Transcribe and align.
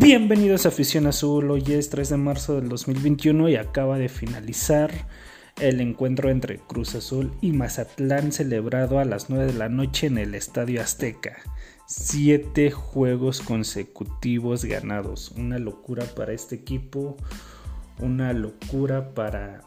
Bienvenidos 0.00 0.64
a 0.64 0.68
Afición 0.68 1.08
Azul, 1.08 1.50
hoy 1.50 1.64
es 1.70 1.90
3 1.90 2.10
de 2.10 2.16
marzo 2.18 2.54
del 2.54 2.68
2021 2.68 3.48
y 3.48 3.56
acaba 3.56 3.98
de 3.98 4.08
finalizar 4.08 4.92
el 5.60 5.80
encuentro 5.80 6.30
entre 6.30 6.58
Cruz 6.58 6.94
Azul 6.94 7.32
y 7.40 7.50
Mazatlán 7.50 8.30
celebrado 8.30 9.00
a 9.00 9.04
las 9.04 9.28
9 9.28 9.46
de 9.46 9.58
la 9.58 9.68
noche 9.68 10.06
en 10.06 10.18
el 10.18 10.36
Estadio 10.36 10.80
Azteca. 10.80 11.38
Siete 11.88 12.70
juegos 12.70 13.40
consecutivos 13.40 14.64
ganados, 14.64 15.32
una 15.32 15.58
locura 15.58 16.04
para 16.04 16.32
este 16.32 16.54
equipo, 16.54 17.16
una 17.98 18.32
locura 18.32 19.14
para 19.14 19.62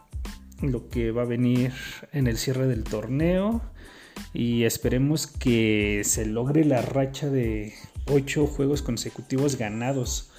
lo 0.61 0.88
que 0.88 1.11
va 1.11 1.23
a 1.23 1.25
venir 1.25 1.73
en 2.13 2.27
el 2.27 2.38
cierre 2.38 2.68
del 2.68 2.86
torneo 2.86 3.61
y 4.34 4.63
esperemos 4.63 5.27
que 5.27 6.04
se 6.05 6.25
logre 6.25 6.63
la 6.63 6.82
racha 6.82 7.29
de 7.29 7.73
ocho 8.07 8.47
juegos 8.47 8.82
consecutivos 8.82 9.57
ganados. 9.57 10.30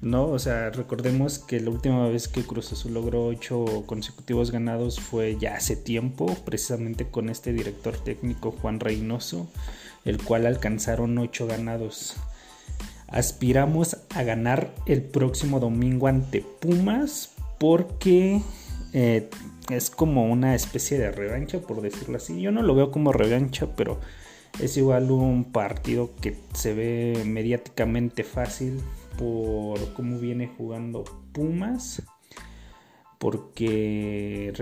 ¿No? 0.00 0.26
O 0.26 0.38
sea, 0.38 0.70
recordemos 0.70 1.38
que 1.38 1.60
la 1.60 1.70
última 1.70 2.08
vez 2.08 2.28
que 2.28 2.42
Cruz 2.42 2.72
Azul 2.72 2.94
logró 2.94 3.26
ocho 3.26 3.84
consecutivos 3.86 4.50
ganados 4.50 5.00
fue 5.00 5.36
ya 5.38 5.54
hace 5.54 5.76
tiempo, 5.76 6.26
precisamente 6.44 7.06
con 7.06 7.28
este 7.28 7.52
director 7.52 7.96
técnico 7.96 8.52
Juan 8.52 8.80
Reynoso, 8.80 9.48
el 10.04 10.22
cual 10.22 10.46
alcanzaron 10.46 11.18
ocho 11.18 11.46
ganados. 11.46 12.16
Aspiramos 13.08 13.96
a 14.14 14.22
ganar 14.22 14.74
el 14.86 15.02
próximo 15.02 15.60
domingo 15.60 16.08
ante 16.08 16.44
Pumas 16.60 17.30
porque 17.58 18.42
eh, 18.92 19.28
es 19.70 19.90
como 19.90 20.30
una 20.30 20.54
especie 20.54 20.98
de 20.98 21.10
revancha, 21.10 21.60
por 21.60 21.80
decirlo 21.80 22.18
así. 22.18 22.40
Yo 22.40 22.52
no 22.52 22.62
lo 22.62 22.74
veo 22.74 22.90
como 22.90 23.12
revancha, 23.12 23.66
pero 23.76 23.98
es 24.60 24.76
igual 24.76 25.10
un 25.10 25.44
partido 25.52 26.10
que 26.20 26.36
se 26.52 26.74
ve 26.74 27.22
mediáticamente 27.24 28.24
fácil 28.24 28.82
por 29.18 29.92
cómo 29.92 30.18
viene 30.18 30.50
jugando 30.56 31.04
Pumas. 31.32 32.02
Porque 33.18 34.52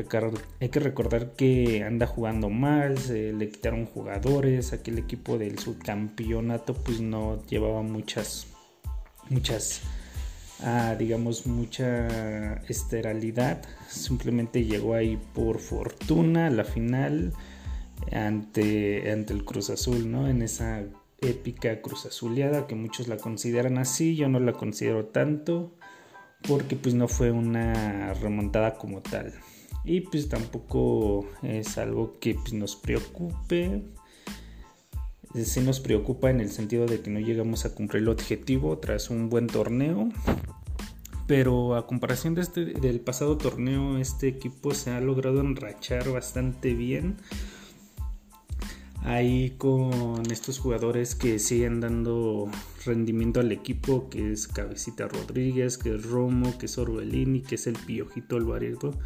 hay 0.61 0.69
que 0.71 0.81
recordar 0.81 1.33
que 1.37 1.85
anda 1.85 2.07
jugando 2.07 2.49
mal, 2.49 2.97
se 2.97 3.35
le 3.35 3.51
quitaron 3.51 3.85
jugadores, 3.85 4.73
aquel 4.73 4.99
equipo 4.99 5.37
del 5.37 5.59
subcampeonato 5.59 6.73
pues 6.73 7.03
no 7.03 7.45
llevaba 7.47 7.83
muchas, 7.83 8.47
muchas 9.29 9.83
a, 10.63 10.95
digamos, 10.95 11.47
mucha 11.47 12.55
esteralidad. 12.69 13.63
Simplemente 13.89 14.65
llegó 14.65 14.95
ahí 14.95 15.19
por 15.35 15.59
fortuna 15.59 16.47
a 16.47 16.51
la 16.51 16.65
final 16.65 17.35
ante, 18.11 19.11
ante 19.13 19.33
el 19.35 19.45
Cruz 19.45 19.71
Azul, 19.71 20.11
¿no? 20.11 20.29
En 20.29 20.41
esa 20.43 20.83
épica 21.21 21.81
Cruz 21.81 22.07
Azuleada 22.07 22.67
que 22.67 22.75
muchos 22.75 23.09
la 23.09 23.17
consideran 23.17 23.79
así, 23.79 24.17
yo 24.17 24.29
no 24.29 24.41
la 24.41 24.53
considero 24.53 25.07
tanto 25.07 25.75
porque 26.47 26.77
pues 26.77 26.95
no 26.95 27.09
fue 27.09 27.31
una 27.31 28.15
remontada 28.15 28.75
como 28.75 29.03
tal. 29.03 29.35
Y 29.85 30.01
pues 30.01 30.29
tampoco 30.29 31.29
es 31.43 31.79
algo 31.79 32.19
que 32.19 32.35
pues, 32.35 32.53
nos 32.53 32.77
preocupe 32.77 33.83
sí 35.45 35.61
nos 35.61 35.81
preocupa 35.81 36.31
en 36.31 36.41
el 36.41 36.51
sentido 36.51 36.87
de 36.87 37.01
que 37.01 37.11
no 37.11 37.21
llegamos 37.21 37.65
a 37.65 37.75
cumplir 37.75 38.03
el 38.03 38.09
objetivo 38.09 38.79
tras 38.79 39.11
un 39.11 39.29
buen 39.29 39.47
torneo. 39.47 40.09
Pero 41.27 41.75
a 41.75 41.87
comparación 41.87 42.35
de 42.35 42.43
este, 42.43 42.65
del 42.65 43.01
pasado 43.01 43.37
torneo, 43.37 43.99
este 43.99 44.29
equipo 44.29 44.73
se 44.75 44.93
ha 44.93 45.01
logrado 45.01 45.41
enrachar 45.41 46.09
bastante 46.11 46.73
bien. 46.73 47.17
Ahí 49.07 49.51
con 49.57 50.29
estos 50.33 50.59
jugadores 50.59 51.15
que 51.15 51.39
siguen 51.39 51.79
dando 51.79 52.51
rendimiento 52.85 53.39
al 53.39 53.53
equipo, 53.53 54.11
que 54.11 54.33
es 54.33 54.49
Cabecita 54.49 55.07
Rodríguez, 55.07 55.79
que 55.79 55.95
es 55.95 56.05
Romo, 56.05 56.59
que 56.59 56.67
es 56.67 56.77
Orbelini, 56.77 57.41
que 57.41 57.55
es 57.55 57.69
el 57.69 57.75
Piojito 57.75 58.35
Alvarado. 58.35 58.99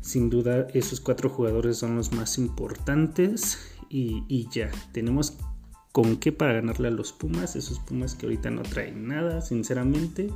Sin 0.00 0.30
duda 0.30 0.68
esos 0.72 1.00
cuatro 1.00 1.28
jugadores 1.28 1.76
son 1.76 1.96
los 1.96 2.12
más 2.12 2.38
importantes 2.38 3.58
y, 3.90 4.24
y 4.26 4.48
ya, 4.50 4.70
tenemos 4.92 5.36
con 5.92 6.16
qué 6.16 6.32
para 6.32 6.54
ganarle 6.54 6.88
a 6.88 6.90
los 6.90 7.12
Pumas, 7.12 7.54
esos 7.54 7.78
Pumas 7.78 8.14
que 8.14 8.24
ahorita 8.24 8.50
no 8.50 8.62
traen 8.62 9.06
nada, 9.06 9.42
sinceramente, 9.42 10.30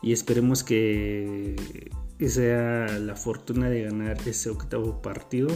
y 0.00 0.12
esperemos 0.12 0.62
que 0.62 1.90
sea 2.24 3.00
la 3.00 3.16
fortuna 3.16 3.68
de 3.68 3.82
ganar 3.82 4.16
ese 4.28 4.48
octavo 4.50 5.02
partido 5.02 5.48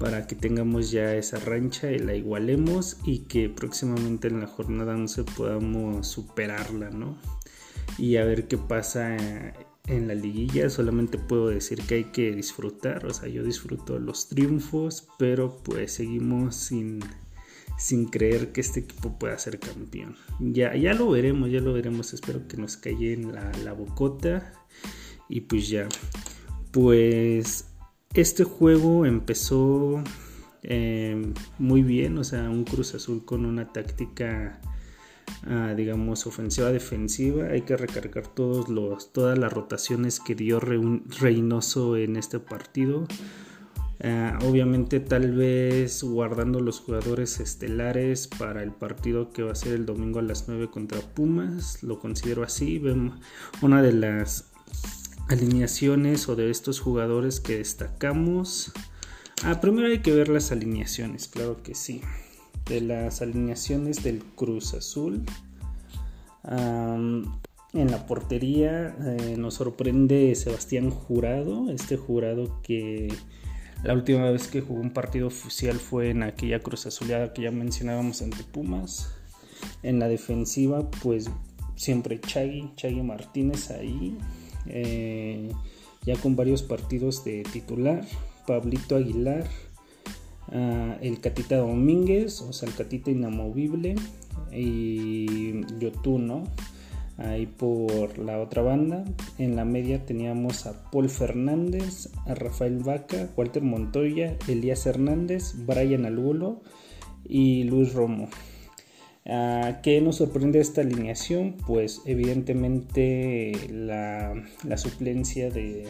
para 0.00 0.26
que 0.26 0.34
tengamos 0.34 0.90
ya 0.90 1.14
esa 1.14 1.38
rancha 1.38 1.92
y 1.92 1.98
la 1.98 2.14
igualemos 2.14 2.96
y 3.04 3.20
que 3.20 3.50
próximamente 3.50 4.28
en 4.28 4.40
la 4.40 4.46
jornada 4.46 4.94
11 4.94 5.24
podamos 5.24 6.08
superarla, 6.08 6.90
¿no? 6.90 7.18
Y 7.98 8.16
a 8.16 8.24
ver 8.24 8.48
qué 8.48 8.56
pasa 8.56 9.16
en 9.86 10.08
la 10.08 10.14
liguilla, 10.14 10.70
solamente 10.70 11.18
puedo 11.18 11.48
decir 11.48 11.82
que 11.82 11.96
hay 11.96 12.04
que 12.04 12.32
disfrutar, 12.32 13.04
o 13.04 13.12
sea, 13.12 13.28
yo 13.28 13.44
disfruto 13.44 13.98
los 13.98 14.28
triunfos, 14.28 15.06
pero 15.18 15.58
pues 15.62 15.92
seguimos 15.92 16.56
sin 16.56 17.00
sin 17.80 18.04
creer 18.04 18.52
que 18.52 18.60
este 18.60 18.80
equipo 18.80 19.18
pueda 19.18 19.38
ser 19.38 19.58
campeón. 19.58 20.14
Ya, 20.38 20.76
ya 20.76 20.92
lo 20.92 21.10
veremos, 21.10 21.50
ya 21.50 21.60
lo 21.60 21.72
veremos. 21.72 22.12
Espero 22.12 22.46
que 22.46 22.58
nos 22.58 22.76
calle 22.76 23.14
en 23.14 23.32
la, 23.32 23.72
bocota. 23.72 24.52
Y 25.30 25.40
pues 25.42 25.68
ya. 25.68 25.88
Pues 26.72 27.69
este 28.14 28.44
juego 28.44 29.06
empezó 29.06 30.02
eh, 30.62 31.32
muy 31.58 31.82
bien. 31.82 32.18
O 32.18 32.24
sea, 32.24 32.50
un 32.50 32.64
Cruz 32.64 32.94
Azul 32.94 33.24
con 33.24 33.44
una 33.46 33.72
táctica. 33.72 34.60
Ah, 35.46 35.74
digamos 35.76 36.26
ofensiva 36.26 36.72
defensiva 36.72 37.46
hay 37.46 37.62
que 37.62 37.76
recargar 37.76 38.26
todos 38.26 38.68
los 38.68 39.12
todas 39.12 39.38
las 39.38 39.52
rotaciones 39.52 40.18
que 40.18 40.34
dio 40.34 40.58
Reynoso 40.58 41.96
en 41.96 42.16
este 42.16 42.40
partido 42.40 43.06
eh, 44.02 44.32
obviamente 44.48 44.98
tal 44.98 45.32
vez 45.32 46.02
guardando 46.02 46.60
los 46.60 46.80
jugadores 46.80 47.38
estelares 47.38 48.28
para 48.28 48.62
el 48.62 48.72
partido 48.72 49.30
que 49.30 49.42
va 49.42 49.52
a 49.52 49.54
ser 49.54 49.74
el 49.74 49.84
domingo 49.84 50.18
a 50.20 50.22
las 50.22 50.48
9 50.48 50.70
contra 50.70 51.00
Pumas, 51.00 51.82
lo 51.82 51.98
considero 51.98 52.42
así. 52.42 52.80
Una 53.60 53.82
de 53.82 53.92
las 53.92 54.49
alineaciones 55.30 56.28
o 56.28 56.34
de 56.34 56.50
estos 56.50 56.80
jugadores 56.80 57.40
que 57.40 57.58
destacamos. 57.58 58.72
Ah, 59.44 59.60
primero 59.60 59.86
hay 59.86 60.00
que 60.00 60.12
ver 60.12 60.28
las 60.28 60.50
alineaciones, 60.50 61.28
claro 61.28 61.62
que 61.62 61.74
sí. 61.74 62.00
De 62.66 62.80
las 62.80 63.22
alineaciones 63.22 64.02
del 64.02 64.22
Cruz 64.22 64.74
Azul. 64.74 65.24
en 67.72 67.90
la 67.90 68.06
portería 68.06 68.96
eh, 69.06 69.36
nos 69.38 69.54
sorprende 69.54 70.34
Sebastián 70.34 70.90
Jurado, 70.90 71.70
este 71.70 71.96
jurado 71.96 72.60
que 72.62 73.08
la 73.84 73.94
última 73.94 74.28
vez 74.30 74.48
que 74.48 74.60
jugó 74.60 74.80
un 74.80 74.90
partido 74.90 75.28
oficial 75.28 75.76
fue 75.76 76.10
en 76.10 76.24
aquella 76.24 76.58
cruz 76.58 76.86
azuleada 76.86 77.32
que 77.32 77.42
ya 77.42 77.52
mencionábamos 77.52 78.20
ante 78.20 78.42
Pumas. 78.42 79.14
En 79.84 80.00
la 80.00 80.08
defensiva, 80.08 80.90
pues 81.02 81.30
siempre 81.76 82.20
Chagui, 82.20 82.72
Chagui 82.74 83.02
Martínez 83.02 83.70
ahí. 83.70 84.18
Eh, 84.66 85.50
ya 86.04 86.16
con 86.16 86.36
varios 86.36 86.62
partidos 86.62 87.24
de 87.24 87.42
titular. 87.52 88.04
Pablito 88.46 88.96
Aguilar, 88.96 89.46
ah, 90.48 90.96
el 91.00 91.20
Catita 91.20 91.58
Domínguez, 91.58 92.40
o 92.40 92.52
sea, 92.52 92.68
el 92.68 92.74
Catita 92.74 93.10
inamovible. 93.10 93.94
Y 94.52 95.60
Yotú, 95.78 96.18
¿no? 96.18 96.44
ahí 97.20 97.46
por 97.46 98.18
la 98.18 98.40
otra 98.40 98.62
banda. 98.62 99.04
En 99.38 99.56
la 99.56 99.64
media 99.64 100.04
teníamos 100.04 100.66
a 100.66 100.90
Paul 100.90 101.08
Fernández, 101.08 102.08
a 102.26 102.34
Rafael 102.34 102.78
Vaca, 102.78 103.28
Walter 103.36 103.62
Montoya, 103.62 104.36
Elías 104.48 104.86
Hernández, 104.86 105.54
Brian 105.66 106.06
Alulo 106.06 106.62
y 107.24 107.64
Luis 107.64 107.92
Romo. 107.92 108.28
¿Qué 109.82 110.00
nos 110.02 110.16
sorprende 110.16 110.60
esta 110.60 110.80
alineación? 110.80 111.56
Pues 111.66 112.02
evidentemente 112.06 113.52
la, 113.70 114.34
suplencia 114.76 115.50
de, 115.50 115.88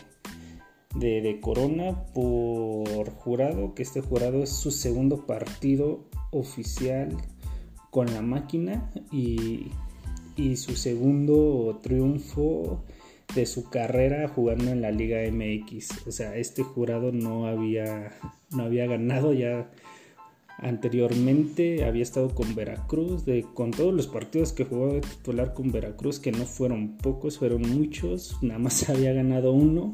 de, 0.94 1.38
Corona 1.40 2.04
por 2.12 3.10
jurado, 3.10 3.74
que 3.74 3.82
este 3.82 4.00
jurado 4.00 4.42
es 4.42 4.50
su 4.50 4.70
segundo 4.70 5.26
partido 5.26 6.04
oficial 6.30 7.16
con 7.90 8.12
la 8.12 8.22
máquina 8.22 8.90
y 9.10 9.70
y 10.40 10.56
su 10.56 10.76
segundo 10.76 11.80
triunfo 11.82 12.82
de 13.34 13.46
su 13.46 13.68
carrera 13.68 14.28
jugando 14.28 14.70
en 14.70 14.80
la 14.80 14.90
Liga 14.90 15.20
MX. 15.30 16.06
O 16.06 16.12
sea, 16.12 16.36
este 16.36 16.62
jurado 16.62 17.12
no 17.12 17.46
había, 17.46 18.12
no 18.50 18.64
había 18.64 18.86
ganado 18.86 19.32
ya 19.32 19.70
anteriormente, 20.60 21.84
había 21.84 22.02
estado 22.02 22.34
con 22.34 22.54
Veracruz, 22.54 23.24
de, 23.24 23.44
con 23.54 23.70
todos 23.70 23.94
los 23.94 24.06
partidos 24.06 24.52
que 24.52 24.64
jugó 24.64 24.92
de 24.92 25.00
titular 25.00 25.54
con 25.54 25.72
Veracruz, 25.72 26.18
que 26.20 26.32
no 26.32 26.44
fueron 26.44 26.98
pocos, 26.98 27.38
fueron 27.38 27.62
muchos, 27.62 28.36
nada 28.42 28.58
más 28.58 28.88
había 28.90 29.12
ganado 29.12 29.52
uno. 29.52 29.92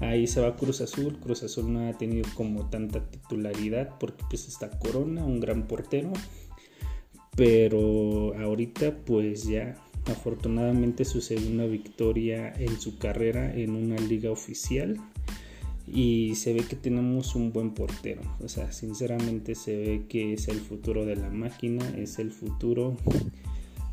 Ahí 0.00 0.28
se 0.28 0.40
va 0.40 0.54
Cruz 0.54 0.80
Azul, 0.80 1.18
Cruz 1.18 1.42
Azul 1.42 1.72
no 1.72 1.88
ha 1.88 1.92
tenido 1.92 2.28
como 2.34 2.70
tanta 2.70 3.10
titularidad 3.10 3.98
porque 3.98 4.22
pues 4.30 4.46
está 4.46 4.70
Corona, 4.78 5.24
un 5.24 5.40
gran 5.40 5.66
portero, 5.66 6.12
pero 7.36 8.32
ahorita 8.38 8.94
pues 9.04 9.42
ya 9.42 9.74
afortunadamente 10.06 11.04
su 11.04 11.20
segunda 11.20 11.66
victoria 11.66 12.52
en 12.52 12.80
su 12.80 12.96
carrera 12.98 13.52
en 13.52 13.74
una 13.74 13.96
liga 13.96 14.30
oficial 14.30 15.00
y 15.92 16.34
se 16.34 16.52
ve 16.52 16.60
que 16.60 16.76
tenemos 16.76 17.34
un 17.34 17.52
buen 17.52 17.72
portero. 17.72 18.22
O 18.42 18.48
sea, 18.48 18.72
sinceramente 18.72 19.54
se 19.54 19.76
ve 19.76 20.02
que 20.08 20.34
es 20.34 20.48
el 20.48 20.60
futuro 20.60 21.04
de 21.04 21.16
la 21.16 21.30
máquina, 21.30 21.88
es 21.96 22.18
el 22.18 22.30
futuro 22.30 22.96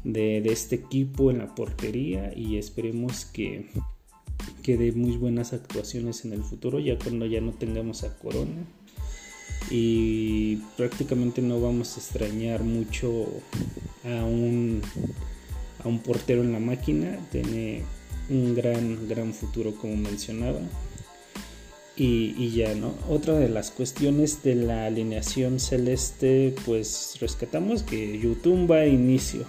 de, 0.03 0.37
este 0.37 0.75
equipo 0.75 1.31
en 1.31 1.39
la 1.39 1.55
portería 1.55 2.31
y 2.35 2.57
esperemos 2.57 3.25
que, 3.25 3.69
que 4.63 4.77
dé 4.77 4.91
muy 4.91 5.17
buenas 5.17 5.53
actuaciones 5.53 6.25
en 6.25 6.33
el 6.33 6.43
futuro, 6.43 6.79
ya 6.79 6.97
cuando 6.97 7.25
ya 7.25 7.41
no 7.41 7.51
tengamos 7.51 8.03
a 8.03 8.17
Corona. 8.17 8.65
Y 9.71 10.57
prácticamente 10.77 11.41
no 11.41 11.59
vamos 11.59 11.95
a 11.95 11.99
extrañar 11.99 12.63
mucho 12.63 13.25
a 14.03 14.23
un, 14.23 14.81
a 15.83 15.87
un 15.87 15.99
portero 15.99 16.43
en 16.43 16.51
la 16.51 16.59
máquina. 16.59 17.17
Tiene 17.31 17.81
un 18.29 18.53
gran, 18.53 19.07
gran 19.07 19.33
futuro 19.33 19.73
como 19.75 19.95
mencionaba. 19.95 20.59
Y, 21.97 22.51
ya, 22.51 22.75
¿no? 22.75 22.93
Otra 23.07 23.35
de 23.39 23.47
las 23.47 23.71
cuestiones 23.71 24.43
de 24.43 24.55
la 24.55 24.85
alineación 24.85 25.61
celeste, 25.61 26.53
pues 26.65 27.17
rescatamos 27.21 27.83
que 27.83 28.19
YouTube 28.19 28.69
va 28.69 28.79
a 28.79 28.87
inicio. 28.87 29.45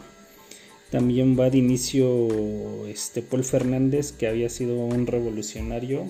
También 0.90 1.38
va 1.38 1.50
de 1.50 1.58
inicio 1.58 2.86
este 2.86 3.20
Paul 3.20 3.42
Fernández, 3.42 4.12
que 4.12 4.28
había 4.28 4.48
sido 4.48 4.76
un 4.76 5.08
revolucionario 5.08 6.06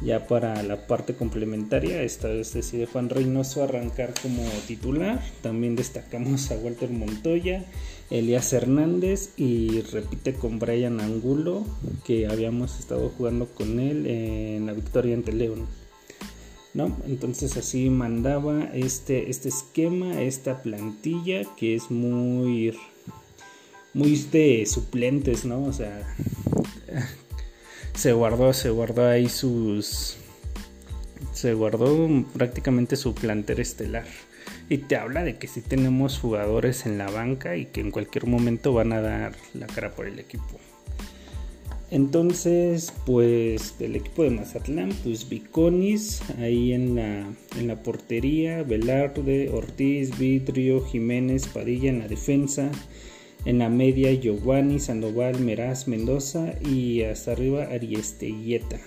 ya 0.00 0.26
para 0.26 0.62
la 0.62 0.86
parte 0.86 1.14
complementaria. 1.14 2.02
Esta 2.02 2.28
vez 2.28 2.52
decide 2.52 2.86
Juan 2.86 3.08
Reynoso 3.08 3.62
arrancar 3.64 4.14
como 4.22 4.44
titular. 4.66 5.20
También 5.42 5.76
destacamos 5.76 6.50
a 6.50 6.56
Walter 6.56 6.90
Montoya 6.90 7.64
Elías 8.10 8.52
Hernández 8.52 9.30
y 9.36 9.82
repite 9.82 10.34
con 10.34 10.58
Brian 10.58 11.00
Angulo, 11.00 11.64
que 12.04 12.26
habíamos 12.26 12.78
estado 12.80 13.12
jugando 13.16 13.46
con 13.46 13.78
él 13.78 14.04
en 14.06 14.66
la 14.66 14.72
victoria 14.72 15.14
ante 15.14 15.32
León. 15.32 15.66
¿No? 16.72 16.96
Entonces 17.06 17.56
así 17.56 17.90
mandaba 17.90 18.70
este, 18.74 19.30
este 19.30 19.48
esquema, 19.48 20.22
esta 20.22 20.62
plantilla 20.62 21.42
que 21.56 21.74
es 21.74 21.90
muy, 21.90 22.76
muy 23.92 24.16
de 24.30 24.64
suplentes, 24.66 25.44
¿no? 25.44 25.64
O 25.64 25.72
sea, 25.72 26.14
se 28.00 28.14
guardó, 28.14 28.54
se 28.54 28.70
guardó 28.70 29.06
ahí 29.06 29.28
sus, 29.28 30.16
se 31.34 31.52
guardó 31.52 32.08
prácticamente 32.32 32.96
su 32.96 33.14
planter 33.14 33.60
estelar 33.60 34.06
y 34.70 34.78
te 34.78 34.96
habla 34.96 35.22
de 35.22 35.36
que 35.36 35.46
sí 35.46 35.60
tenemos 35.60 36.18
jugadores 36.18 36.86
en 36.86 36.96
la 36.96 37.10
banca 37.10 37.58
y 37.58 37.66
que 37.66 37.82
en 37.82 37.90
cualquier 37.90 38.26
momento 38.26 38.72
van 38.72 38.94
a 38.94 39.02
dar 39.02 39.32
la 39.52 39.66
cara 39.66 39.90
por 39.90 40.06
el 40.06 40.18
equipo. 40.18 40.58
Entonces, 41.90 42.90
pues 43.04 43.78
del 43.78 43.96
equipo 43.96 44.22
de 44.22 44.30
Mazatlán, 44.30 44.94
pues 45.04 45.28
Viconis 45.28 46.22
ahí 46.38 46.72
en 46.72 46.94
la, 46.94 47.26
en 47.58 47.66
la 47.68 47.82
portería, 47.82 48.62
Velarde, 48.62 49.50
Ortiz, 49.50 50.18
Vidrio, 50.18 50.86
Jiménez, 50.86 51.48
Padilla 51.48 51.90
en 51.90 51.98
la 51.98 52.08
defensa, 52.08 52.70
en 53.44 53.58
la 53.58 53.68
media 53.68 54.12
Giovanni, 54.12 54.78
Sandoval, 54.78 55.40
Meraz, 55.40 55.88
Mendoza 55.88 56.54
y 56.60 57.02
hasta 57.02 57.32
arriba 57.32 57.64
Ariestelleta. 57.64 58.78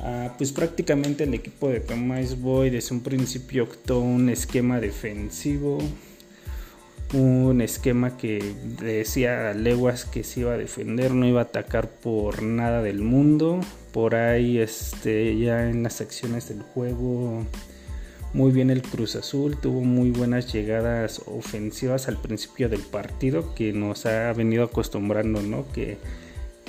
Ah, 0.00 0.34
pues 0.36 0.52
prácticamente 0.52 1.24
el 1.24 1.34
equipo 1.34 1.68
de 1.68 1.80
Tomás 1.80 2.40
Boy 2.40 2.70
desde 2.70 2.94
un 2.94 3.02
principio 3.02 3.64
optó 3.64 4.00
un 4.00 4.28
esquema 4.28 4.80
defensivo, 4.80 5.78
un 7.12 7.60
esquema 7.60 8.16
que 8.16 8.42
decía 8.80 9.50
a 9.50 9.54
leguas 9.54 10.04
que 10.04 10.24
se 10.24 10.40
iba 10.40 10.54
a 10.54 10.58
defender, 10.58 11.12
no 11.12 11.26
iba 11.26 11.40
a 11.40 11.44
atacar 11.44 11.88
por 11.88 12.42
nada 12.42 12.82
del 12.82 13.00
mundo. 13.02 13.60
Por 13.92 14.14
ahí, 14.14 14.58
este, 14.58 15.38
ya 15.38 15.68
en 15.68 15.82
las 15.82 15.92
secciones 15.92 16.48
del 16.48 16.62
juego, 16.62 17.44
muy 18.34 18.50
bien 18.52 18.70
el 18.70 18.82
Cruz 18.82 19.16
Azul, 19.16 19.58
tuvo 19.60 19.82
muy 19.82 20.10
buenas 20.10 20.52
llegadas 20.52 21.22
ofensivas 21.26 22.08
al 22.08 22.20
principio 22.20 22.68
del 22.68 22.80
partido 22.80 23.54
que 23.54 23.72
nos 23.72 24.06
ha 24.06 24.32
venido 24.32 24.64
acostumbrando, 24.64 25.42
¿no? 25.42 25.66
Que 25.72 25.98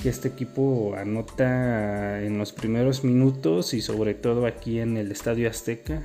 este 0.04 0.28
equipo 0.28 0.96
anota 0.98 2.22
en 2.22 2.38
los 2.38 2.52
primeros 2.52 3.04
minutos 3.04 3.74
y 3.74 3.82
sobre 3.82 4.14
todo 4.14 4.46
aquí 4.46 4.80
en 4.80 4.98
el 4.98 5.12
Estadio 5.12 5.50
Azteca. 5.50 6.04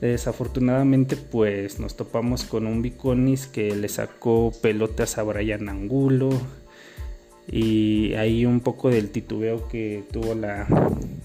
Desafortunadamente 0.00 1.16
pues 1.16 1.78
nos 1.78 1.96
topamos 1.96 2.44
con 2.44 2.66
un 2.66 2.82
Biconis 2.82 3.46
que 3.46 3.74
le 3.74 3.88
sacó 3.88 4.52
pelotas 4.60 5.16
a 5.16 5.22
Brian 5.22 5.68
Angulo 5.68 6.30
y 7.46 8.14
ahí 8.14 8.44
un 8.44 8.60
poco 8.60 8.90
del 8.90 9.10
titubeo 9.10 9.68
que 9.68 10.04
tuvo 10.12 10.34
la, 10.34 10.66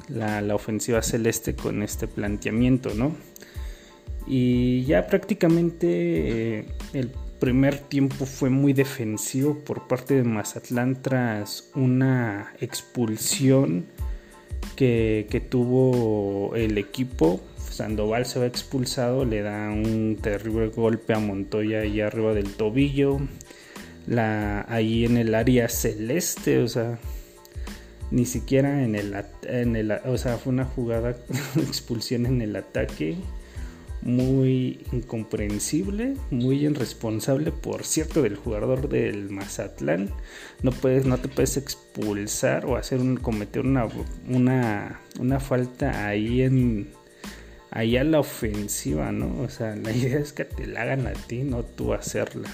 la, 0.09 0.55
ofensiva 0.55 1.01
celeste 1.01 1.55
con 1.55 1.83
este 1.83 2.07
planteamiento, 2.07 2.93
¿no? 2.95 3.15
Y 4.27 4.83
ya 4.83 5.07
prácticamente 5.07 6.59
eh, 6.59 6.65
el 6.93 7.11
primer 7.39 7.77
tiempo 7.77 8.25
fue 8.25 8.49
muy 8.49 8.73
defensivo 8.73 9.59
por 9.59 9.87
parte 9.87 10.15
de 10.15 10.23
Mazatlán 10.23 11.01
tras 11.01 11.69
una 11.75 12.53
expulsión 12.59 13.85
que, 14.75 15.47
tuvo 15.49 16.55
el 16.55 16.77
equipo. 16.77 17.41
Sandoval 17.57 18.25
se 18.25 18.39
va 18.39 18.45
expulsado, 18.45 19.23
le 19.23 19.41
da 19.41 19.69
un 19.69 20.17
terrible 20.21 20.67
golpe 20.67 21.13
a 21.13 21.19
Montoya 21.19 21.81
ahí 21.81 22.01
arriba 22.01 22.33
del 22.33 22.53
tobillo. 22.53 23.19
La, 24.07 24.65
ahí 24.69 25.05
en 25.05 25.17
el 25.17 25.35
área 25.35 25.67
celeste, 25.67 26.59
o 26.59 26.67
sea, 26.67 26.97
ni 28.09 28.25
siquiera 28.25 28.83
en 28.83 28.95
el, 28.95 29.13
en 29.43 29.75
el 29.75 29.91
o 29.91 30.17
sea, 30.17 30.37
fue 30.37 30.53
una 30.53 30.65
jugada 30.65 31.17
expulsión 31.57 32.25
en 32.25 32.41
el 32.41 32.55
ataque 32.55 33.17
muy 34.07 34.79
incomprensible, 34.93 36.13
muy 36.31 36.65
irresponsable, 36.65 37.51
por 37.51 37.83
cierto, 37.83 38.21
del 38.21 38.37
jugador 38.37 38.87
del 38.87 39.29
Mazatlán. 39.29 40.09
No 40.63 40.71
puedes, 40.71 41.05
no 41.05 41.17
te 41.17 41.27
puedes 41.27 41.57
expulsar 41.57 42.65
o 42.65 42.77
hacer 42.77 43.01
un, 43.01 43.17
cometer 43.17 43.65
una, 43.65 43.85
una, 44.29 45.01
una 45.19 45.39
falta 45.41 46.07
ahí 46.07 46.41
en 46.41 46.89
ahí 47.69 47.97
a 47.97 48.05
la 48.05 48.21
ofensiva, 48.21 49.11
¿no? 49.11 49.41
O 49.41 49.49
sea, 49.49 49.75
la 49.75 49.91
idea 49.95 50.19
es 50.19 50.31
que 50.31 50.45
te 50.45 50.65
la 50.67 50.83
hagan 50.83 51.05
a 51.05 51.11
ti, 51.11 51.43
no 51.43 51.63
tú 51.63 51.93
hacerla. 51.93 52.49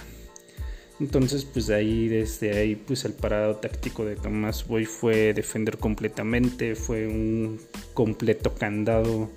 Entonces, 1.00 1.46
pues 1.46 1.70
ahí, 1.70 2.08
desde 2.08 2.58
ahí, 2.58 2.76
pues 2.76 3.06
el 3.06 3.14
parado 3.14 3.58
táctico 3.58 4.06
de 4.06 4.16
Tomás 4.16 4.68
Boy 4.68 4.86
fue 4.86 5.34
defender 5.34 5.78
completamente, 5.78 6.74
fue 6.76 7.08
un 7.08 7.60
completo 7.94 8.56
candado 8.56 9.30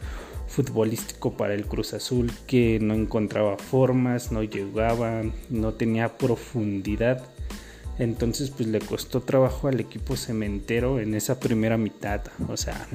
futbolístico 0.48 1.36
para 1.36 1.54
el 1.54 1.66
Cruz 1.66 1.94
Azul 1.94 2.32
que 2.46 2.78
no 2.80 2.94
encontraba 2.94 3.58
formas, 3.58 4.32
no 4.32 4.42
llegaba, 4.42 5.22
no 5.50 5.74
tenía 5.74 6.16
profundidad. 6.16 7.22
Entonces 7.98 8.50
pues 8.50 8.68
le 8.68 8.80
costó 8.80 9.22
trabajo 9.22 9.68
al 9.68 9.80
equipo 9.80 10.16
cementero 10.16 11.00
en 11.00 11.14
esa 11.14 11.40
primera 11.40 11.76
mitad. 11.76 12.22
O 12.48 12.56
sea, 12.56 12.86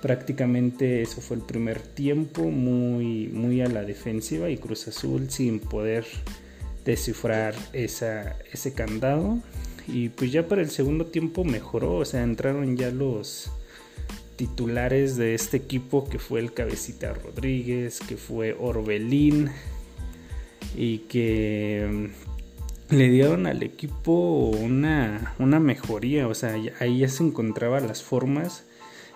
prácticamente 0.00 1.02
eso 1.02 1.20
fue 1.20 1.36
el 1.36 1.42
primer 1.42 1.80
tiempo 1.80 2.44
muy, 2.44 3.28
muy 3.28 3.60
a 3.60 3.68
la 3.68 3.82
defensiva 3.82 4.48
y 4.50 4.56
Cruz 4.56 4.88
Azul 4.88 5.30
sin 5.30 5.60
poder 5.60 6.06
descifrar 6.84 7.54
ese 7.72 8.72
candado. 8.74 9.38
Y 9.86 10.10
pues 10.10 10.32
ya 10.32 10.46
para 10.46 10.62
el 10.62 10.70
segundo 10.70 11.06
tiempo 11.06 11.44
mejoró, 11.44 11.96
o 11.96 12.04
sea, 12.04 12.22
entraron 12.22 12.76
ya 12.76 12.90
los 12.90 13.50
titulares 14.38 15.16
de 15.16 15.34
este 15.34 15.56
equipo 15.56 16.08
que 16.08 16.20
fue 16.20 16.38
el 16.38 16.52
Cabecita 16.52 17.12
Rodríguez, 17.12 17.98
que 17.98 18.16
fue 18.16 18.56
Orbelín 18.58 19.50
y 20.76 20.98
que 20.98 22.08
mm, 22.88 22.94
le 22.94 23.10
dieron 23.10 23.46
al 23.46 23.64
equipo 23.64 24.50
una, 24.50 25.34
una 25.40 25.58
mejoría, 25.58 26.28
o 26.28 26.34
sea, 26.34 26.54
ahí 26.78 26.98
ya 26.98 27.08
se 27.08 27.24
encontraban 27.24 27.88
las 27.88 28.04
formas 28.04 28.64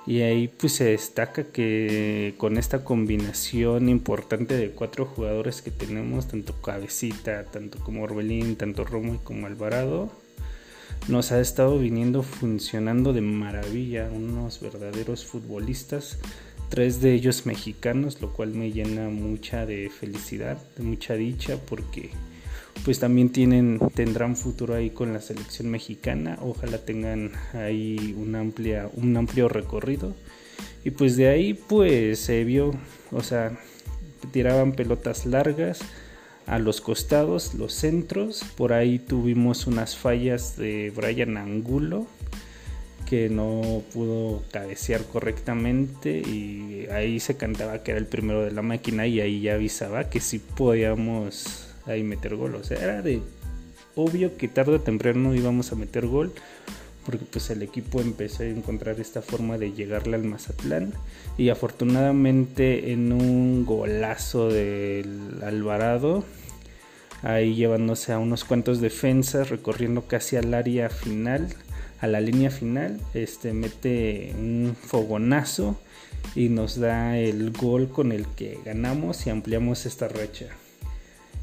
y 0.07 0.23
ahí 0.23 0.49
pues 0.49 0.73
se 0.73 0.87
destaca 0.87 1.45
que 1.45 2.35
con 2.37 2.59
esta 2.59 2.83
combinación 2.83 3.89
importante 3.89 4.57
de 4.57 4.73
cuatro 4.73 5.07
jugadores 5.07 5.63
que 5.63 5.71
tenemos, 5.71 6.27
tanto 6.27 6.61
Cabecita, 6.61 7.45
tanto 7.45 7.79
como 7.79 8.03
Orbelín, 8.03 8.57
tanto 8.57 8.85
Romo 8.85 9.15
y 9.15 9.19
como 9.19 9.47
Alvarado, 9.47 10.11
nos 11.09 11.33
ha 11.33 11.41
estado 11.41 11.79
viniendo 11.79 12.23
funcionando 12.23 13.13
de 13.13 13.21
maravilla, 13.21 14.09
unos 14.13 14.61
verdaderos 14.61 15.25
futbolistas, 15.25 16.19
tres 16.69 17.01
de 17.01 17.13
ellos 17.13 17.45
mexicanos, 17.45 18.21
lo 18.21 18.33
cual 18.33 18.55
me 18.55 18.73
llena 18.73 19.09
mucha 19.09 19.67
de 19.67 19.91
felicidad, 19.91 20.59
de 20.77 20.85
mucha 20.85 21.15
dicha, 21.15 21.57
porque 21.69 22.11
pues 22.85 22.99
también 22.99 23.31
tienen, 23.31 23.79
tendrán 23.95 24.37
futuro 24.37 24.75
ahí 24.75 24.91
con 24.91 25.13
la 25.13 25.21
selección 25.21 25.69
mexicana, 25.69 26.39
ojalá 26.41 26.79
tengan 26.79 27.33
ahí 27.53 28.15
un, 28.19 28.35
amplia, 28.35 28.89
un 28.95 29.17
amplio 29.17 29.49
recorrido. 29.49 30.15
Y 30.85 30.91
pues 30.91 31.17
de 31.17 31.29
ahí 31.29 31.55
pues 31.55 32.19
se 32.21 32.43
vio, 32.45 32.73
o 33.11 33.23
sea, 33.23 33.59
tiraban 34.33 34.73
pelotas 34.73 35.27
largas, 35.27 35.81
a 36.47 36.59
los 36.59 36.81
costados, 36.81 37.55
los 37.55 37.73
centros. 37.73 38.45
Por 38.57 38.73
ahí 38.73 38.99
tuvimos 38.99 39.67
unas 39.67 39.97
fallas 39.97 40.57
de 40.57 40.93
Brian 40.95 41.37
Angulo 41.37 42.07
que 43.09 43.29
no 43.29 43.83
pudo 43.93 44.43
cabecear 44.53 45.05
correctamente 45.05 46.21
y 46.21 46.87
ahí 46.91 47.21
se 47.21 47.37
cantaba 47.37 47.83
que 47.83 47.91
era 47.91 48.01
el 48.01 48.07
primero 48.07 48.43
de 48.43 48.53
la 48.53 48.63
máquina 48.63 49.07
y 49.07 49.21
ahí 49.21 49.43
ya 49.43 49.55
avisaba 49.55 50.09
que 50.09 50.21
sí 50.21 50.39
podíamos 50.39 51.69
ahí 51.87 52.03
meter 52.03 52.37
gol. 52.37 52.55
O 52.55 52.65
sea, 52.65 52.83
era 52.83 53.03
de 53.03 53.21
obvio 53.95 54.37
que 54.37 54.49
tarde 54.49 54.77
o 54.77 54.81
temprano 54.81 55.35
íbamos 55.35 55.73
a 55.73 55.77
meter 55.77 56.07
gol 56.07 56.33
porque 57.05 57.25
pues 57.25 57.51
el 57.51 57.63
equipo 57.63 58.01
empezó 58.01 58.43
a 58.43 58.47
encontrar 58.47 59.01
esta 59.01 59.23
forma 59.23 59.59
de 59.59 59.73
llegarle 59.73 60.17
al 60.17 60.25
Mazatlán. 60.25 60.93
Y 61.37 61.49
afortunadamente 61.49 62.93
en 62.93 63.13
un 63.13 63.65
golazo 63.65 64.49
del 64.49 65.43
Alvarado 65.43 66.25
ahí 67.23 67.55
llevándose 67.55 68.13
a 68.13 68.19
unos 68.19 68.45
cuantos 68.45 68.81
defensas 68.81 69.49
recorriendo 69.49 70.03
casi 70.07 70.37
al 70.37 70.53
área 70.55 70.91
final 70.91 71.49
a 72.01 72.09
la 72.09 72.21
línea 72.21 72.51
final 72.51 73.01
este 73.15 73.53
mete 73.53 74.35
un 74.37 74.77
fogonazo 74.79 75.79
y 76.35 76.49
nos 76.49 76.79
da 76.79 77.19
el 77.19 77.53
gol 77.53 77.89
con 77.89 78.11
el 78.13 78.27
que 78.27 78.59
ganamos 78.65 79.27
y 79.27 79.31
ampliamos 79.31 79.87
esta 79.87 80.09
racha 80.09 80.49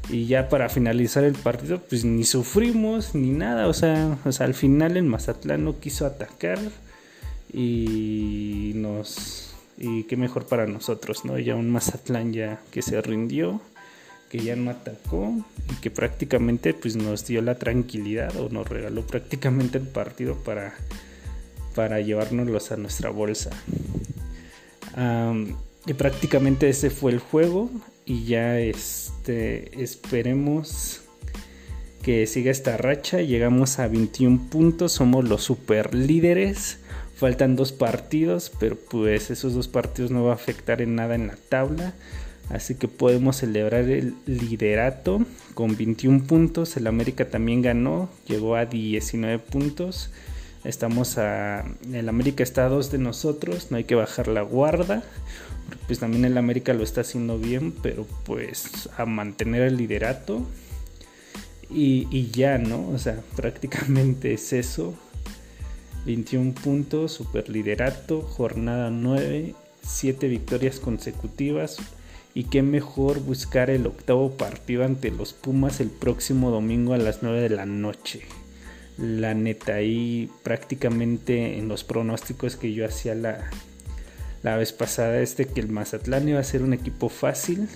y 0.08 0.26
ya 0.26 0.48
para 0.48 0.68
finalizar 0.68 1.24
el 1.24 1.34
partido, 1.34 1.80
pues 1.80 2.04
ni 2.04 2.24
sufrimos 2.24 3.14
ni 3.14 3.30
nada. 3.30 3.68
O 3.68 3.74
sea, 3.74 4.18
o 4.24 4.32
sea, 4.32 4.46
al 4.46 4.54
final 4.54 4.96
el 4.96 5.04
Mazatlán 5.04 5.64
no 5.64 5.78
quiso 5.78 6.06
atacar. 6.06 6.58
Y 7.52 8.72
nos. 8.76 9.54
Y 9.76 10.04
qué 10.04 10.16
mejor 10.16 10.46
para 10.46 10.66
nosotros, 10.66 11.24
¿no? 11.24 11.38
Ya 11.38 11.54
un 11.54 11.70
Mazatlán 11.70 12.32
ya 12.32 12.60
que 12.70 12.82
se 12.82 13.00
rindió, 13.00 13.60
que 14.28 14.38
ya 14.38 14.54
no 14.54 14.70
atacó 14.70 15.34
y 15.70 15.80
que 15.80 15.90
prácticamente 15.90 16.74
pues 16.74 16.96
nos 16.96 17.26
dio 17.26 17.40
la 17.40 17.56
tranquilidad 17.56 18.36
o 18.36 18.48
nos 18.50 18.68
regaló 18.68 19.06
prácticamente 19.06 19.78
el 19.78 19.86
partido 19.86 20.36
para, 20.36 20.74
para 21.74 22.00
llevárnoslos 22.00 22.72
a 22.72 22.76
nuestra 22.76 23.10
bolsa. 23.10 23.50
y 25.86 25.94
prácticamente 25.94 26.68
ese 26.68 26.90
fue 26.90 27.12
el 27.12 27.18
juego 27.18 27.70
y 28.04 28.24
ya 28.24 28.58
este 28.58 29.82
esperemos 29.82 31.02
que 32.02 32.26
siga 32.26 32.50
esta 32.50 32.76
racha. 32.76 33.20
Llegamos 33.20 33.78
a 33.78 33.88
21 33.88 34.48
puntos, 34.50 34.92
somos 34.92 35.28
los 35.28 35.42
super 35.42 35.94
líderes. 35.94 36.78
Faltan 37.14 37.54
dos 37.54 37.72
partidos, 37.72 38.50
pero 38.58 38.76
pues 38.76 39.30
esos 39.30 39.54
dos 39.54 39.68
partidos 39.68 40.10
no 40.10 40.24
va 40.24 40.32
a 40.32 40.36
afectar 40.36 40.80
en 40.80 40.94
nada 40.94 41.14
en 41.14 41.26
la 41.26 41.36
tabla. 41.36 41.94
Así 42.48 42.74
que 42.74 42.88
podemos 42.88 43.36
celebrar 43.36 43.84
el 43.84 44.14
liderato 44.26 45.24
con 45.54 45.76
21 45.76 46.24
puntos. 46.24 46.76
El 46.76 46.86
América 46.86 47.28
también 47.28 47.62
ganó, 47.62 48.08
llegó 48.26 48.56
a 48.56 48.64
19 48.64 49.38
puntos. 49.38 50.10
Estamos 50.64 51.18
a. 51.18 51.64
El 51.92 52.08
América 52.08 52.42
está 52.42 52.66
a 52.66 52.68
dos 52.68 52.90
de 52.90 52.98
nosotros, 52.98 53.70
no 53.70 53.76
hay 53.76 53.84
que 53.84 53.94
bajar 53.94 54.28
la 54.28 54.42
guarda 54.42 55.02
pues 55.86 55.98
también 55.98 56.24
el 56.24 56.38
América 56.38 56.72
lo 56.74 56.82
está 56.82 57.02
haciendo 57.02 57.38
bien, 57.38 57.72
pero 57.72 58.06
pues 58.24 58.88
a 58.96 59.06
mantener 59.06 59.62
el 59.62 59.76
liderato 59.76 60.46
y, 61.68 62.30
ya, 62.30 62.58
¿no? 62.58 62.88
O 62.88 62.98
sea, 62.98 63.20
prácticamente 63.36 64.32
es 64.32 64.52
eso. 64.52 64.94
21 66.06 66.54
puntos, 66.54 67.12
super 67.12 67.48
liderato, 67.48 68.22
jornada 68.22 68.90
9, 68.90 69.54
7 69.82 70.28
victorias 70.28 70.80
consecutivas. 70.80 71.78
Y 72.32 72.44
qué 72.44 72.62
mejor 72.62 73.20
buscar 73.20 73.70
el 73.70 73.86
octavo 73.86 74.30
partido 74.36 74.84
ante 74.84 75.10
los 75.10 75.32
Pumas 75.32 75.80
el 75.80 75.90
próximo 75.90 76.50
domingo 76.50 76.94
a 76.94 76.98
las 76.98 77.22
9 77.22 77.40
de 77.40 77.50
la 77.50 77.66
noche. 77.66 78.22
La 79.00 79.32
neta, 79.32 79.76
ahí 79.76 80.30
prácticamente 80.42 81.56
en 81.56 81.68
los 81.68 81.84
pronósticos 81.84 82.56
que 82.56 82.74
yo 82.74 82.84
hacía 82.84 83.14
la, 83.14 83.48
la 84.42 84.56
vez 84.56 84.72
pasada 84.72 85.20
este 85.20 85.46
que 85.46 85.60
el 85.60 85.70
Mazatlán 85.70 86.28
iba 86.28 86.38
a 86.38 86.44
ser 86.44 86.62
un 86.62 86.74
equipo 86.74 87.08
fácil. 87.08 87.68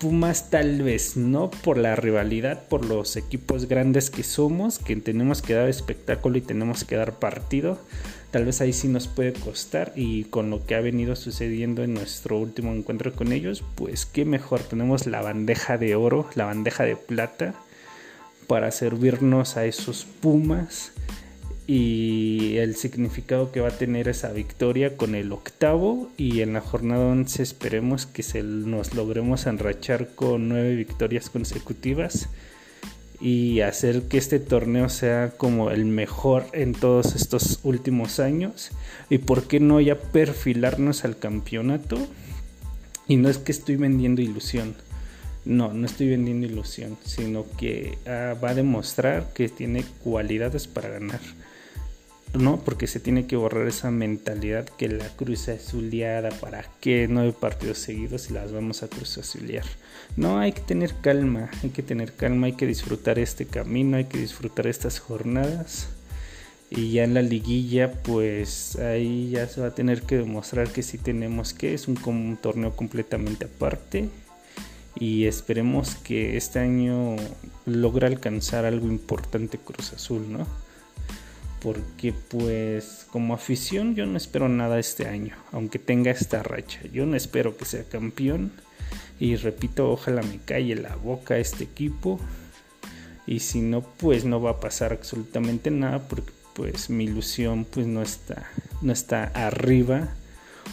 Pumas 0.00 0.48
tal 0.48 0.82
vez 0.82 1.16
no 1.16 1.50
por 1.50 1.76
la 1.76 1.96
rivalidad, 1.96 2.66
por 2.68 2.86
los 2.86 3.16
equipos 3.16 3.66
grandes 3.66 4.10
que 4.10 4.22
somos, 4.22 4.78
que 4.78 4.96
tenemos 4.96 5.42
que 5.42 5.54
dar 5.54 5.68
espectáculo 5.68 6.38
y 6.38 6.40
tenemos 6.40 6.84
que 6.84 6.96
dar 6.96 7.18
partido. 7.18 7.78
Tal 8.30 8.44
vez 8.44 8.60
ahí 8.60 8.72
sí 8.72 8.88
nos 8.88 9.06
puede 9.08 9.34
costar 9.34 9.92
y 9.96 10.24
con 10.24 10.50
lo 10.50 10.64
que 10.64 10.76
ha 10.76 10.80
venido 10.80 11.16
sucediendo 11.16 11.82
en 11.82 11.94
nuestro 11.94 12.38
último 12.38 12.72
encuentro 12.72 13.12
con 13.12 13.32
ellos, 13.32 13.64
pues 13.74 14.06
qué 14.06 14.24
mejor, 14.24 14.60
tenemos 14.60 15.06
la 15.06 15.20
bandeja 15.20 15.76
de 15.78 15.94
oro, 15.94 16.28
la 16.34 16.44
bandeja 16.44 16.84
de 16.84 16.96
plata 16.96 17.54
para 18.48 18.72
servirnos 18.72 19.56
a 19.56 19.66
esos 19.66 20.04
Pumas 20.04 20.92
y 21.68 22.56
el 22.56 22.74
significado 22.74 23.52
que 23.52 23.60
va 23.60 23.68
a 23.68 23.78
tener 23.78 24.08
esa 24.08 24.32
victoria 24.32 24.96
con 24.96 25.14
el 25.14 25.30
octavo 25.32 26.10
y 26.16 26.40
en 26.40 26.54
la 26.54 26.62
jornada 26.62 27.06
11 27.06 27.42
esperemos 27.42 28.06
que 28.06 28.22
se 28.22 28.42
nos 28.42 28.94
logremos 28.94 29.46
enrachar 29.46 30.08
con 30.14 30.48
nueve 30.48 30.74
victorias 30.74 31.28
consecutivas 31.28 32.30
y 33.20 33.60
hacer 33.60 34.02
que 34.04 34.16
este 34.16 34.40
torneo 34.40 34.88
sea 34.88 35.32
como 35.36 35.70
el 35.70 35.84
mejor 35.84 36.46
en 36.52 36.72
todos 36.72 37.14
estos 37.14 37.60
últimos 37.64 38.20
años. 38.20 38.70
Y 39.10 39.18
por 39.18 39.48
qué 39.48 39.60
no 39.60 39.80
ya 39.80 39.98
perfilarnos 39.98 41.04
al 41.04 41.18
campeonato. 41.18 41.98
Y 43.08 43.16
no 43.16 43.28
es 43.28 43.38
que 43.38 43.52
estoy 43.52 43.76
vendiendo 43.76 44.22
ilusión 44.22 44.74
no, 45.48 45.72
no 45.72 45.86
estoy 45.86 46.10
vendiendo 46.10 46.46
ilusión, 46.46 46.98
sino 47.04 47.46
que 47.56 47.98
ah, 48.06 48.34
va 48.42 48.50
a 48.50 48.54
demostrar 48.54 49.32
que 49.32 49.48
tiene 49.48 49.82
cualidades 50.04 50.68
para 50.68 50.90
ganar. 50.90 51.20
¿no? 52.34 52.62
Porque 52.62 52.86
se 52.86 53.00
tiene 53.00 53.26
que 53.26 53.36
borrar 53.36 53.66
esa 53.66 53.90
mentalidad 53.90 54.68
que 54.68 54.88
la 54.88 55.08
cruz 55.16 55.48
azuleada, 55.48 56.28
¿para 56.28 56.66
qué 56.82 57.06
nueve 57.08 57.32
partidos 57.32 57.78
seguidos 57.78 58.28
y 58.28 58.34
las 58.34 58.52
vamos 58.52 58.82
a 58.82 58.88
cruz 58.88 59.16
azulear? 59.16 59.64
No, 60.16 60.38
hay 60.38 60.52
que 60.52 60.60
tener 60.60 60.94
calma, 61.00 61.50
hay 61.62 61.70
que 61.70 61.82
tener 61.82 62.12
calma, 62.12 62.48
hay 62.48 62.52
que 62.52 62.66
disfrutar 62.66 63.18
este 63.18 63.46
camino, 63.46 63.96
hay 63.96 64.04
que 64.04 64.18
disfrutar 64.18 64.66
estas 64.66 65.00
jornadas. 65.00 65.88
Y 66.68 66.92
ya 66.92 67.04
en 67.04 67.14
la 67.14 67.22
liguilla, 67.22 67.90
pues 68.02 68.76
ahí 68.76 69.30
ya 69.30 69.48
se 69.48 69.62
va 69.62 69.68
a 69.68 69.74
tener 69.74 70.02
que 70.02 70.18
demostrar 70.18 70.68
que 70.68 70.82
sí 70.82 70.98
tenemos 70.98 71.54
que, 71.54 71.72
es 71.72 71.88
un, 71.88 71.98
un 72.04 72.36
torneo 72.36 72.76
completamente 72.76 73.46
aparte. 73.46 74.10
Y 74.98 75.26
esperemos 75.26 75.94
que 75.96 76.36
este 76.36 76.58
año 76.58 77.16
logre 77.66 78.06
alcanzar 78.06 78.64
algo 78.64 78.88
importante 78.88 79.58
Cruz 79.58 79.92
Azul, 79.92 80.32
¿no? 80.32 80.46
porque 81.60 82.12
pues 82.12 83.06
como 83.10 83.34
afición 83.34 83.94
yo 83.94 84.06
no 84.06 84.16
espero 84.16 84.48
nada 84.48 84.78
este 84.78 85.06
año, 85.08 85.34
aunque 85.52 85.78
tenga 85.78 86.10
esta 86.10 86.42
racha. 86.42 86.80
Yo 86.92 87.06
no 87.06 87.16
espero 87.16 87.56
que 87.56 87.64
sea 87.64 87.84
campeón 87.84 88.52
y 89.18 89.36
repito, 89.36 89.90
ojalá 89.90 90.22
me 90.22 90.38
calle 90.38 90.76
la 90.76 90.96
boca 90.96 91.38
este 91.38 91.64
equipo 91.64 92.20
y 93.26 93.40
si 93.40 93.60
no 93.60 93.82
pues 93.82 94.24
no 94.24 94.40
va 94.40 94.52
a 94.52 94.60
pasar 94.60 94.92
absolutamente 94.92 95.70
nada 95.70 96.06
porque 96.08 96.32
pues 96.54 96.90
mi 96.90 97.04
ilusión 97.04 97.64
pues 97.64 97.86
no 97.86 98.02
está 98.02 98.50
no 98.80 98.92
está 98.92 99.24
arriba 99.24 100.08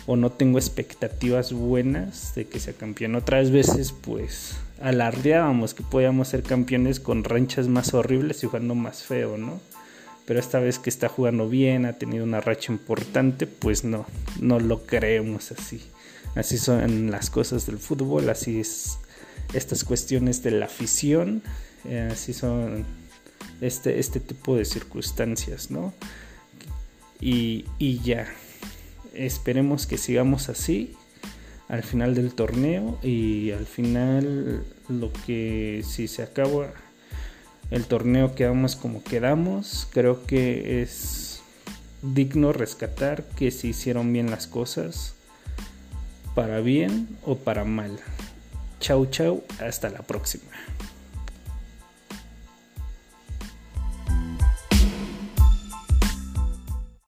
o 0.05 0.15
no 0.15 0.31
tengo 0.31 0.57
expectativas 0.57 1.53
buenas 1.53 2.35
de 2.35 2.45
que 2.45 2.59
sea 2.59 2.73
campeón. 2.73 3.15
Otras 3.15 3.51
veces 3.51 3.91
pues 3.91 4.55
alardeábamos 4.81 5.73
que 5.73 5.83
podíamos 5.83 6.27
ser 6.27 6.43
campeones 6.43 6.99
con 6.99 7.23
ranchas 7.23 7.67
más 7.67 7.93
horribles 7.93 8.43
y 8.43 8.47
jugando 8.47 8.75
más 8.75 9.03
feo, 9.03 9.37
¿no? 9.37 9.59
pero 10.25 10.39
esta 10.39 10.59
vez 10.59 10.79
que 10.79 10.89
está 10.89 11.07
jugando 11.07 11.47
bien, 11.47 11.85
ha 11.85 11.93
tenido 11.93 12.23
una 12.23 12.41
racha 12.41 12.71
importante, 12.71 13.45
pues 13.47 13.83
no, 13.83 14.05
no 14.39 14.59
lo 14.59 14.85
creemos 14.85 15.51
así. 15.51 15.81
Así 16.33 16.57
son 16.57 17.11
las 17.11 17.29
cosas 17.29 17.65
del 17.67 17.77
fútbol, 17.77 18.29
así 18.29 18.59
es 18.59 18.97
estas 19.53 19.83
cuestiones 19.83 20.41
de 20.41 20.51
la 20.51 20.65
afición, 20.65 21.43
eh, 21.85 22.09
así 22.11 22.33
son 22.33 22.85
este, 23.61 23.99
este 23.99 24.19
tipo 24.19 24.57
de 24.57 24.65
circunstancias, 24.65 25.69
¿no? 25.69 25.93
Y, 27.21 27.65
y 27.77 27.99
ya, 27.99 28.27
esperemos 29.15 29.87
que 29.87 29.97
sigamos 29.97 30.49
así 30.49 30.95
al 31.67 31.83
final 31.83 32.13
del 32.15 32.33
torneo 32.33 32.99
y 33.01 33.51
al 33.51 33.65
final 33.65 34.63
lo 34.87 35.11
que 35.25 35.83
si 35.85 36.07
se 36.07 36.21
acaba 36.21 36.73
el 37.71 37.85
torneo 37.85 38.35
quedamos 38.35 38.75
como 38.75 39.03
quedamos. 39.03 39.87
Creo 39.91 40.25
que 40.25 40.81
es 40.81 41.41
digno 42.01 42.53
rescatar 42.53 43.23
que 43.23 43.51
se 43.51 43.67
hicieron 43.67 44.13
bien 44.13 44.29
las 44.29 44.47
cosas, 44.47 45.15
para 46.35 46.59
bien 46.59 47.07
o 47.23 47.37
para 47.37 47.63
mal. 47.63 47.97
Chau 48.79 49.07
chau, 49.07 49.43
hasta 49.59 49.89
la 49.89 50.03
próxima. 50.03 50.51